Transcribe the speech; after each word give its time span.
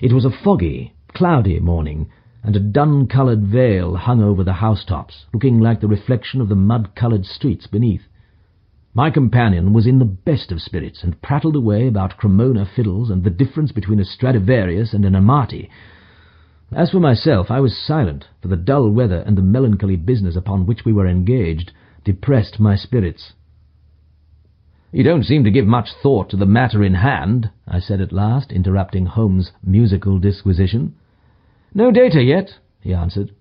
It 0.00 0.12
was 0.12 0.24
a 0.24 0.30
foggy, 0.30 0.94
cloudy 1.12 1.58
morning, 1.58 2.08
and 2.44 2.54
a 2.54 2.60
dun-coloured 2.60 3.42
veil 3.42 3.96
hung 3.96 4.22
over 4.22 4.44
the 4.44 4.52
housetops, 4.52 5.26
looking 5.34 5.58
like 5.58 5.80
the 5.80 5.88
reflection 5.88 6.40
of 6.40 6.48
the 6.48 6.54
mud-coloured 6.54 7.26
streets 7.26 7.66
beneath. 7.66 8.02
My 8.94 9.10
companion 9.10 9.72
was 9.72 9.88
in 9.88 9.98
the 9.98 10.04
best 10.04 10.52
of 10.52 10.62
spirits, 10.62 11.02
and 11.02 11.20
prattled 11.20 11.56
away 11.56 11.88
about 11.88 12.16
Cremona 12.16 12.64
fiddles 12.64 13.10
and 13.10 13.24
the 13.24 13.30
difference 13.30 13.72
between 13.72 13.98
a 13.98 14.04
Stradivarius 14.04 14.94
and 14.94 15.04
an 15.04 15.16
Amati. 15.16 15.68
As 16.70 16.90
for 16.90 17.00
myself, 17.00 17.50
I 17.50 17.58
was 17.58 17.76
silent, 17.76 18.28
for 18.40 18.46
the 18.46 18.56
dull 18.56 18.90
weather 18.90 19.24
and 19.26 19.36
the 19.36 19.42
melancholy 19.42 19.96
business 19.96 20.36
upon 20.36 20.64
which 20.64 20.84
we 20.84 20.92
were 20.92 21.08
engaged 21.08 21.72
depressed 22.04 22.60
my 22.60 22.76
spirits. 22.76 23.32
"'You 24.90 25.04
don't 25.04 25.24
seem 25.24 25.44
to 25.44 25.50
give 25.50 25.66
much 25.66 25.92
thought 25.92 26.30
to 26.30 26.36
the 26.38 26.46
matter 26.46 26.82
in 26.82 26.94
hand,' 26.94 27.50
I 27.66 27.78
said 27.78 28.00
at 28.00 28.10
last, 28.10 28.50
interrupting 28.50 29.04
Holmes' 29.04 29.52
musical 29.62 30.18
disquisition. 30.18 30.94
"'No 31.74 31.90
data 31.90 32.22
yet,' 32.22 32.58
he 32.80 32.94
answered. 32.94 33.32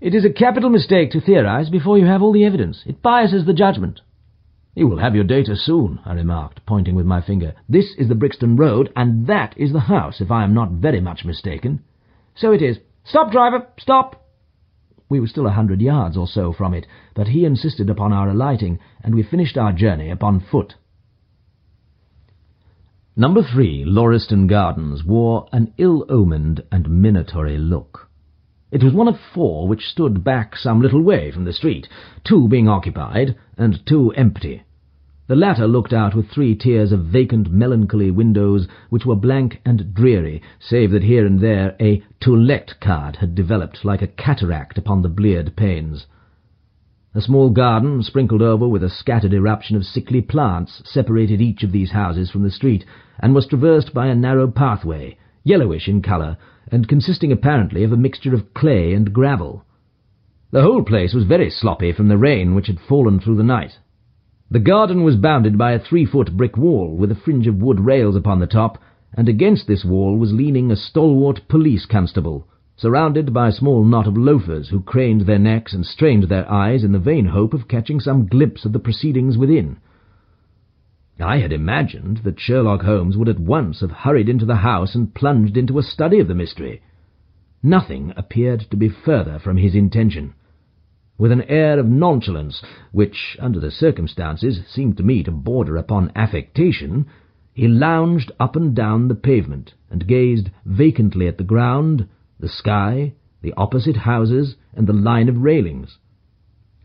"'It 0.00 0.14
is 0.14 0.24
a 0.24 0.30
capital 0.30 0.70
mistake 0.70 1.10
to 1.10 1.20
theorize 1.20 1.70
before 1.70 1.98
you 1.98 2.06
have 2.06 2.22
all 2.22 2.30
the 2.30 2.44
evidence. 2.44 2.84
It 2.86 3.02
biases 3.02 3.46
the 3.46 3.52
judgment. 3.52 4.00
You 4.76 4.86
will 4.86 4.98
have 4.98 5.16
your 5.16 5.24
data 5.24 5.56
soon, 5.56 5.98
I 6.04 6.12
remarked, 6.12 6.64
pointing 6.66 6.94
with 6.94 7.04
my 7.04 7.20
finger. 7.20 7.54
This 7.68 7.96
is 7.98 8.06
the 8.06 8.14
Brixton 8.14 8.54
Road, 8.54 8.92
and 8.94 9.26
that 9.26 9.54
is 9.56 9.72
the 9.72 9.80
house, 9.90 10.20
if 10.20 10.30
I 10.30 10.44
am 10.44 10.54
not 10.54 10.70
very 10.70 11.00
much 11.00 11.24
mistaken. 11.24 11.80
So 12.36 12.52
it 12.52 12.62
is. 12.62 12.78
Stop, 13.02 13.32
driver, 13.32 13.66
stop! 13.76 14.25
We 15.08 15.20
were 15.20 15.28
still 15.28 15.46
a 15.46 15.52
hundred 15.52 15.80
yards 15.80 16.16
or 16.16 16.26
so 16.26 16.52
from 16.52 16.74
it, 16.74 16.86
but 17.14 17.28
he 17.28 17.44
insisted 17.44 17.88
upon 17.88 18.12
our 18.12 18.28
alighting, 18.28 18.78
and 19.04 19.14
we 19.14 19.22
finished 19.22 19.56
our 19.56 19.72
journey 19.72 20.10
upon 20.10 20.40
foot. 20.40 20.74
Number 23.14 23.42
three, 23.42 23.84
Lauriston 23.84 24.46
Gardens, 24.48 25.04
wore 25.04 25.46
an 25.52 25.72
ill-omened 25.78 26.64
and 26.72 26.90
minatory 26.90 27.56
look. 27.56 28.10
It 28.70 28.82
was 28.82 28.92
one 28.92 29.08
of 29.08 29.18
four 29.32 29.68
which 29.68 29.86
stood 29.86 30.24
back 30.24 30.56
some 30.56 30.82
little 30.82 31.00
way 31.00 31.30
from 31.30 31.44
the 31.44 31.52
street, 31.52 31.88
two 32.24 32.48
being 32.48 32.68
occupied, 32.68 33.36
and 33.56 33.86
two 33.86 34.10
empty. 34.12 34.64
The 35.28 35.34
latter 35.34 35.66
looked 35.66 35.92
out 35.92 36.14
with 36.14 36.28
three 36.28 36.54
tiers 36.54 36.92
of 36.92 37.06
vacant, 37.06 37.50
melancholy 37.50 38.12
windows, 38.12 38.68
which 38.90 39.04
were 39.04 39.16
blank 39.16 39.60
and 39.64 39.92
dreary, 39.92 40.40
save 40.60 40.92
that 40.92 41.02
here 41.02 41.26
and 41.26 41.40
there 41.40 41.74
a 41.80 42.00
To 42.20 42.36
Let 42.36 42.78
card 42.78 43.16
had 43.16 43.34
developed 43.34 43.84
like 43.84 44.02
a 44.02 44.06
cataract 44.06 44.78
upon 44.78 45.02
the 45.02 45.08
bleared 45.08 45.56
panes. 45.56 46.06
A 47.12 47.20
small 47.20 47.50
garden, 47.50 48.04
sprinkled 48.04 48.40
over 48.40 48.68
with 48.68 48.84
a 48.84 48.88
scattered 48.88 49.34
eruption 49.34 49.74
of 49.74 49.84
sickly 49.84 50.20
plants, 50.20 50.80
separated 50.84 51.40
each 51.40 51.64
of 51.64 51.72
these 51.72 51.90
houses 51.90 52.30
from 52.30 52.44
the 52.44 52.50
street, 52.50 52.84
and 53.18 53.34
was 53.34 53.48
traversed 53.48 53.92
by 53.92 54.06
a 54.06 54.14
narrow 54.14 54.46
pathway, 54.46 55.18
yellowish 55.42 55.88
in 55.88 56.02
colour, 56.02 56.36
and 56.70 56.86
consisting 56.86 57.32
apparently 57.32 57.82
of 57.82 57.90
a 57.90 57.96
mixture 57.96 58.32
of 58.32 58.54
clay 58.54 58.92
and 58.92 59.12
gravel. 59.12 59.64
The 60.52 60.62
whole 60.62 60.84
place 60.84 61.14
was 61.14 61.24
very 61.24 61.50
sloppy 61.50 61.90
from 61.90 62.06
the 62.06 62.16
rain 62.16 62.54
which 62.54 62.68
had 62.68 62.78
fallen 62.78 63.18
through 63.18 63.38
the 63.38 63.42
night. 63.42 63.78
The 64.48 64.60
garden 64.60 65.02
was 65.02 65.16
bounded 65.16 65.58
by 65.58 65.72
a 65.72 65.78
three-foot 65.80 66.36
brick 66.36 66.56
wall 66.56 66.94
with 66.96 67.10
a 67.10 67.16
fringe 67.16 67.48
of 67.48 67.60
wood 67.60 67.80
rails 67.80 68.14
upon 68.14 68.38
the 68.38 68.46
top, 68.46 68.78
and 69.12 69.28
against 69.28 69.66
this 69.66 69.84
wall 69.84 70.16
was 70.16 70.32
leaning 70.32 70.70
a 70.70 70.76
stalwart 70.76 71.40
police 71.48 71.84
constable, 71.84 72.46
surrounded 72.76 73.32
by 73.32 73.48
a 73.48 73.52
small 73.52 73.84
knot 73.84 74.06
of 74.06 74.16
loafers 74.16 74.68
who 74.68 74.82
craned 74.82 75.22
their 75.22 75.40
necks 75.40 75.74
and 75.74 75.84
strained 75.84 76.28
their 76.28 76.48
eyes 76.48 76.84
in 76.84 76.92
the 76.92 77.00
vain 77.00 77.24
hope 77.24 77.54
of 77.54 77.66
catching 77.66 77.98
some 77.98 78.28
glimpse 78.28 78.64
of 78.64 78.72
the 78.72 78.78
proceedings 78.78 79.36
within. 79.36 79.78
I 81.18 81.38
had 81.38 81.52
imagined 81.52 82.18
that 82.18 82.38
Sherlock 82.38 82.82
Holmes 82.82 83.16
would 83.16 83.28
at 83.28 83.40
once 83.40 83.80
have 83.80 83.90
hurried 83.90 84.28
into 84.28 84.46
the 84.46 84.54
house 84.62 84.94
and 84.94 85.12
plunged 85.12 85.56
into 85.56 85.76
a 85.80 85.82
study 85.82 86.20
of 86.20 86.28
the 86.28 86.36
mystery. 86.36 86.82
Nothing 87.64 88.12
appeared 88.16 88.60
to 88.70 88.76
be 88.76 88.88
further 88.88 89.40
from 89.40 89.56
his 89.56 89.74
intention 89.74 90.34
with 91.18 91.32
an 91.32 91.42
air 91.42 91.78
of 91.78 91.86
nonchalance, 91.86 92.62
which, 92.92 93.36
under 93.40 93.58
the 93.58 93.70
circumstances, 93.70 94.60
seemed 94.66 94.96
to 94.96 95.02
me 95.02 95.22
to 95.22 95.30
border 95.30 95.76
upon 95.76 96.12
affectation, 96.14 97.06
he 97.54 97.66
lounged 97.66 98.30
up 98.38 98.54
and 98.54 98.74
down 98.74 99.08
the 99.08 99.14
pavement, 99.14 99.72
and 99.90 100.06
gazed 100.06 100.50
vacantly 100.66 101.26
at 101.26 101.38
the 101.38 101.44
ground, 101.44 102.06
the 102.38 102.48
sky, 102.48 103.12
the 103.40 103.54
opposite 103.56 103.96
houses, 103.96 104.56
and 104.74 104.86
the 104.86 104.92
line 104.92 105.28
of 105.28 105.42
railings. 105.42 105.98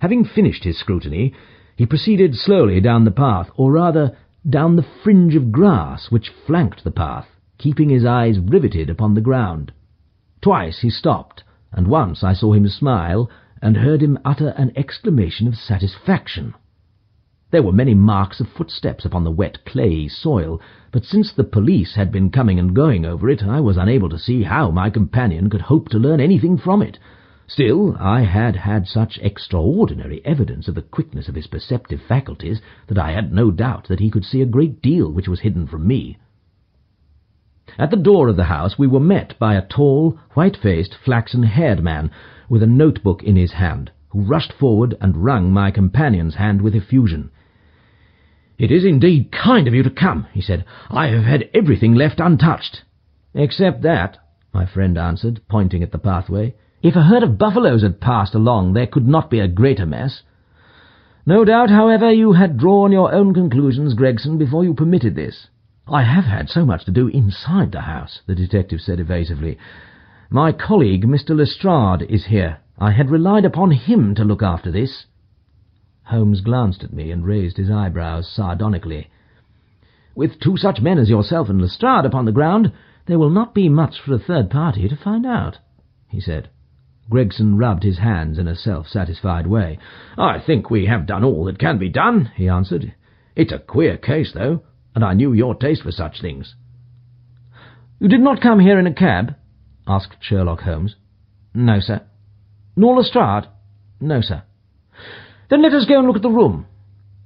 Having 0.00 0.24
finished 0.24 0.64
his 0.64 0.76
scrutiny, 0.76 1.32
he 1.76 1.86
proceeded 1.86 2.34
slowly 2.34 2.80
down 2.80 3.04
the 3.04 3.10
path, 3.10 3.48
or 3.56 3.72
rather 3.72 4.16
down 4.48 4.74
the 4.74 4.86
fringe 5.04 5.36
of 5.36 5.52
grass 5.52 6.10
which 6.10 6.32
flanked 6.46 6.82
the 6.82 6.90
path, 6.90 7.28
keeping 7.58 7.90
his 7.90 8.04
eyes 8.04 8.38
riveted 8.40 8.90
upon 8.90 9.14
the 9.14 9.20
ground. 9.20 9.72
Twice 10.40 10.80
he 10.80 10.90
stopped, 10.90 11.44
and 11.72 11.86
once 11.86 12.24
I 12.24 12.32
saw 12.32 12.52
him 12.52 12.66
smile, 12.68 13.30
and 13.62 13.76
heard 13.76 14.02
him 14.02 14.18
utter 14.24 14.48
an 14.50 14.72
exclamation 14.76 15.46
of 15.46 15.56
satisfaction. 15.56 16.54
There 17.50 17.62
were 17.62 17.72
many 17.72 17.94
marks 17.94 18.40
of 18.40 18.48
footsteps 18.48 19.04
upon 19.04 19.22
the 19.24 19.30
wet, 19.30 19.64
clayey 19.64 20.08
soil, 20.08 20.60
but 20.90 21.04
since 21.04 21.32
the 21.32 21.44
police 21.44 21.94
had 21.94 22.10
been 22.10 22.30
coming 22.30 22.58
and 22.58 22.74
going 22.74 23.04
over 23.04 23.30
it, 23.30 23.42
I 23.44 23.60
was 23.60 23.76
unable 23.76 24.08
to 24.08 24.18
see 24.18 24.42
how 24.42 24.70
my 24.70 24.90
companion 24.90 25.48
could 25.48 25.62
hope 25.62 25.88
to 25.90 25.98
learn 25.98 26.20
anything 26.20 26.58
from 26.58 26.82
it. 26.82 26.98
Still, 27.46 27.96
I 28.00 28.22
had 28.22 28.56
had 28.56 28.88
such 28.88 29.20
extraordinary 29.22 30.20
evidence 30.24 30.66
of 30.66 30.74
the 30.74 30.82
quickness 30.82 31.28
of 31.28 31.36
his 31.36 31.46
perceptive 31.46 32.02
faculties 32.02 32.60
that 32.88 32.98
I 32.98 33.12
had 33.12 33.32
no 33.32 33.52
doubt 33.52 33.86
that 33.86 34.00
he 34.00 34.10
could 34.10 34.24
see 34.24 34.42
a 34.42 34.46
great 34.46 34.82
deal 34.82 35.12
which 35.12 35.28
was 35.28 35.40
hidden 35.40 35.68
from 35.68 35.86
me. 35.86 36.18
At 37.78 37.90
the 37.90 37.96
door 37.98 38.28
of 38.28 38.36
the 38.36 38.44
house 38.44 38.78
we 38.78 38.86
were 38.86 38.98
met 39.00 39.34
by 39.38 39.52
a 39.54 39.60
tall, 39.60 40.16
white-faced, 40.32 40.94
flaxen-haired 40.94 41.82
man 41.82 42.10
with 42.48 42.62
a 42.62 42.66
notebook 42.66 43.22
in 43.22 43.36
his 43.36 43.52
hand, 43.52 43.90
who 44.08 44.22
rushed 44.22 44.50
forward 44.54 44.96
and 44.98 45.14
wrung 45.14 45.52
my 45.52 45.70
companion's 45.70 46.36
hand 46.36 46.62
with 46.62 46.74
effusion. 46.74 47.28
"'It 48.56 48.70
is 48.70 48.86
indeed 48.86 49.30
kind 49.30 49.68
of 49.68 49.74
you 49.74 49.82
to 49.82 49.90
come,' 49.90 50.26
he 50.32 50.40
said. 50.40 50.64
"'I 50.90 51.08
have 51.08 51.24
had 51.24 51.50
everything 51.52 51.94
left 51.94 52.18
untouched.' 52.18 52.82
"'Except 53.34 53.82
that,' 53.82 54.16
my 54.54 54.64
friend 54.64 54.96
answered, 54.96 55.42
pointing 55.46 55.82
at 55.82 55.92
the 55.92 55.98
pathway. 55.98 56.54
"'If 56.80 56.96
a 56.96 57.02
herd 57.02 57.22
of 57.22 57.36
buffaloes 57.36 57.82
had 57.82 58.00
passed 58.00 58.34
along, 58.34 58.72
there 58.72 58.86
could 58.86 59.06
not 59.06 59.28
be 59.28 59.40
a 59.40 59.48
greater 59.48 59.84
mess.' 59.84 60.22
"'No 61.26 61.44
doubt, 61.44 61.68
however, 61.68 62.10
you 62.10 62.32
had 62.32 62.56
drawn 62.56 62.90
your 62.90 63.12
own 63.12 63.34
conclusions, 63.34 63.92
Gregson, 63.92 64.38
before 64.38 64.64
you 64.64 64.72
permitted 64.72 65.14
this.' 65.14 65.48
"'I 65.88 66.02
have 66.02 66.24
had 66.24 66.48
so 66.50 66.66
much 66.66 66.84
to 66.86 66.90
do 66.90 67.06
inside 67.06 67.70
the 67.70 67.82
house,' 67.82 68.20
the 68.26 68.34
detective 68.34 68.80
said 68.80 68.98
evasively. 68.98 69.56
My 70.28 70.50
colleague, 70.50 71.06
Mr. 71.06 71.30
Lestrade, 71.36 72.02
is 72.10 72.24
here. 72.26 72.56
I 72.76 72.90
had 72.90 73.08
relied 73.08 73.44
upon 73.44 73.70
him 73.70 74.12
to 74.16 74.24
look 74.24 74.42
after 74.42 74.72
this.' 74.72 75.06
Holmes 76.02 76.40
glanced 76.40 76.82
at 76.82 76.92
me 76.92 77.12
and 77.12 77.24
raised 77.24 77.56
his 77.56 77.70
eyebrows 77.70 78.26
sardonically. 78.26 79.08
"'With 80.16 80.40
two 80.40 80.56
such 80.56 80.82
men 80.82 80.98
as 80.98 81.08
yourself 81.08 81.48
and 81.48 81.62
Lestrade 81.62 82.04
upon 82.04 82.24
the 82.24 82.32
ground, 82.32 82.72
there 83.04 83.20
will 83.20 83.30
not 83.30 83.54
be 83.54 83.68
much 83.68 84.00
for 84.00 84.12
a 84.12 84.18
third 84.18 84.50
party 84.50 84.88
to 84.88 84.96
find 84.96 85.24
out,' 85.24 85.60
he 86.08 86.18
said. 86.18 86.48
Gregson 87.08 87.58
rubbed 87.58 87.84
his 87.84 87.98
hands 87.98 88.40
in 88.40 88.48
a 88.48 88.56
self-satisfied 88.56 89.46
way. 89.46 89.78
"'I 90.18 90.40
think 90.40 90.68
we 90.68 90.86
have 90.86 91.06
done 91.06 91.22
all 91.22 91.44
that 91.44 91.60
can 91.60 91.78
be 91.78 91.88
done,' 91.88 92.32
he 92.34 92.48
answered. 92.48 92.92
"'It's 93.36 93.52
a 93.52 93.60
queer 93.60 93.96
case, 93.96 94.32
though, 94.32 94.62
and 94.96 95.04
I 95.04 95.12
knew 95.12 95.34
your 95.34 95.54
taste 95.54 95.82
for 95.82 95.92
such 95.92 96.22
things.' 96.22 96.54
"'You 98.00 98.08
did 98.08 98.22
not 98.22 98.40
come 98.40 98.60
here 98.60 98.78
in 98.78 98.86
a 98.86 98.94
cab?' 98.94 99.36
asked 99.86 100.16
Sherlock 100.20 100.62
Holmes. 100.62 100.96
"'No, 101.52 101.80
sir.' 101.80 102.00
"'Nor 102.76 102.96
Lestrade?' 102.96 103.46
"'No, 104.00 104.22
sir.' 104.22 104.42
"'Then 105.50 105.60
let 105.60 105.74
us 105.74 105.84
go 105.84 105.98
and 105.98 106.06
look 106.06 106.16
at 106.16 106.22
the 106.22 106.30
room.' 106.30 106.64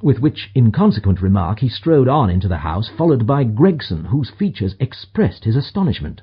With 0.00 0.20
which 0.20 0.52
inconsequent 0.54 1.20
remark 1.20 1.58
he 1.58 1.68
strode 1.68 2.06
on 2.06 2.30
into 2.30 2.46
the 2.46 2.58
house, 2.58 2.88
followed 2.88 3.26
by 3.26 3.42
Gregson, 3.42 4.04
whose 4.04 4.30
features 4.30 4.76
expressed 4.78 5.42
his 5.42 5.56
astonishment. 5.56 6.22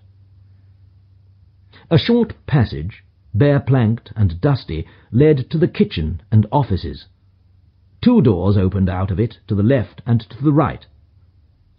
A 1.92 1.98
short 1.98 2.36
passage, 2.48 3.04
bare-planked 3.34 4.14
and 4.16 4.40
dusty, 4.40 4.88
led 5.12 5.50
to 5.50 5.58
the 5.58 5.68
kitchen 5.68 6.22
and 6.32 6.48
offices. 6.54 7.08
Two 8.00 8.22
doors 8.22 8.56
opened 8.56 8.88
out 8.88 9.12
of 9.12 9.20
it, 9.20 9.40
to 9.48 9.56
the 9.56 9.62
left 9.64 10.02
and 10.06 10.22
to 10.22 10.42
the 10.42 10.54
right. 10.54 10.86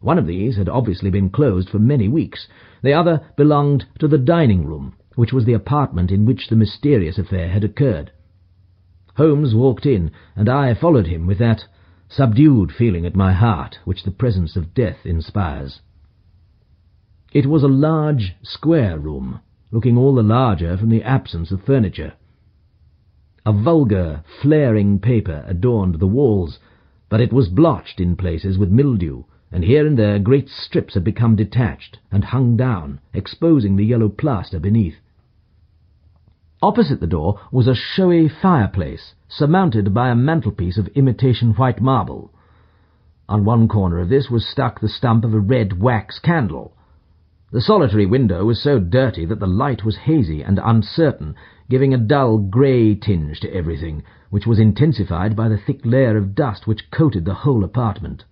One 0.04 0.18
of 0.18 0.26
these 0.26 0.56
had 0.58 0.68
obviously 0.68 1.08
been 1.08 1.30
closed 1.30 1.70
for 1.70 1.78
many 1.78 2.08
weeks. 2.08 2.46
The 2.82 2.92
other 2.92 3.22
belonged 3.38 3.86
to 4.00 4.06
the 4.06 4.18
dining-room, 4.18 4.92
which 5.14 5.32
was 5.32 5.46
the 5.46 5.54
apartment 5.54 6.12
in 6.12 6.26
which 6.26 6.48
the 6.48 6.56
mysterious 6.56 7.16
affair 7.16 7.48
had 7.48 7.64
occurred. 7.64 8.12
Holmes 9.16 9.54
walked 9.54 9.86
in, 9.86 10.10
and 10.36 10.46
I 10.46 10.74
followed 10.74 11.06
him 11.06 11.26
with 11.26 11.38
that 11.38 11.64
subdued 12.06 12.70
feeling 12.70 13.06
at 13.06 13.16
my 13.16 13.32
heart 13.32 13.78
which 13.86 14.02
the 14.02 14.10
presence 14.10 14.56
of 14.56 14.74
death 14.74 15.06
inspires. 15.06 15.80
It 17.32 17.46
was 17.46 17.62
a 17.62 17.66
large, 17.66 18.36
square 18.42 18.98
room, 18.98 19.40
looking 19.70 19.96
all 19.96 20.14
the 20.14 20.22
larger 20.22 20.76
from 20.76 20.90
the 20.90 21.02
absence 21.02 21.50
of 21.50 21.62
furniture. 21.62 22.12
A 23.46 23.54
vulgar, 23.54 24.22
flaring 24.42 24.98
paper 24.98 25.42
adorned 25.46 25.94
the 25.94 26.06
walls, 26.06 26.58
but 27.08 27.22
it 27.22 27.32
was 27.32 27.48
blotched 27.48 28.00
in 28.00 28.16
places 28.16 28.58
with 28.58 28.68
mildew, 28.68 29.24
and 29.54 29.62
here 29.62 29.86
and 29.86 29.96
there 29.96 30.18
great 30.18 30.48
strips 30.48 30.94
had 30.94 31.04
become 31.04 31.36
detached 31.36 31.96
and 32.10 32.24
hung 32.24 32.56
down, 32.56 32.98
exposing 33.12 33.76
the 33.76 33.84
yellow 33.84 34.08
plaster 34.08 34.58
beneath. 34.58 34.96
Opposite 36.60 36.98
the 36.98 37.06
door 37.06 37.38
was 37.52 37.68
a 37.68 37.74
showy 37.74 38.28
fireplace, 38.28 39.14
surmounted 39.28 39.94
by 39.94 40.08
a 40.08 40.16
mantelpiece 40.16 40.76
of 40.76 40.88
imitation 40.96 41.52
white 41.52 41.80
marble. 41.80 42.32
On 43.28 43.44
one 43.44 43.68
corner 43.68 44.00
of 44.00 44.08
this 44.08 44.28
was 44.28 44.44
stuck 44.44 44.80
the 44.80 44.88
stump 44.88 45.24
of 45.24 45.32
a 45.32 45.38
red 45.38 45.80
wax 45.80 46.18
candle. 46.18 46.76
The 47.52 47.60
solitary 47.60 48.06
window 48.06 48.46
was 48.46 48.60
so 48.60 48.80
dirty 48.80 49.24
that 49.24 49.38
the 49.38 49.46
light 49.46 49.84
was 49.84 49.98
hazy 49.98 50.42
and 50.42 50.58
uncertain, 50.64 51.36
giving 51.70 51.94
a 51.94 51.98
dull 51.98 52.38
grey 52.38 52.96
tinge 52.96 53.38
to 53.38 53.54
everything, 53.54 54.02
which 54.30 54.48
was 54.48 54.58
intensified 54.58 55.36
by 55.36 55.48
the 55.48 55.58
thick 55.58 55.86
layer 55.86 56.16
of 56.16 56.34
dust 56.34 56.66
which 56.66 56.90
coated 56.90 57.24
the 57.24 57.34
whole 57.34 57.62
apartment. 57.62 58.24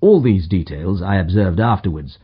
All 0.00 0.20
these 0.20 0.46
details 0.46 1.02
I 1.02 1.16
observed 1.16 1.58
afterwards. 1.58 2.18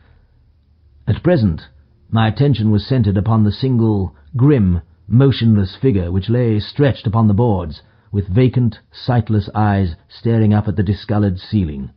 At 1.07 1.21
present 1.21 1.67
my 2.09 2.27
attention 2.29 2.71
was 2.71 2.87
centred 2.87 3.17
upon 3.17 3.43
the 3.43 3.51
single, 3.51 4.15
grim, 4.37 4.81
motionless 5.07 5.75
figure 5.75 6.09
which 6.09 6.29
lay 6.29 6.59
stretched 6.59 7.05
upon 7.05 7.27
the 7.27 7.33
boards, 7.33 7.81
with 8.13 8.29
vacant, 8.29 8.79
sightless 8.91 9.49
eyes 9.53 9.97
staring 10.07 10.53
up 10.53 10.69
at 10.69 10.77
the 10.77 10.83
discoloured 10.83 11.37
ceiling. 11.37 11.89